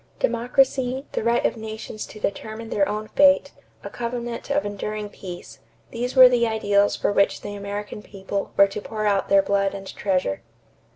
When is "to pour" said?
8.65-9.05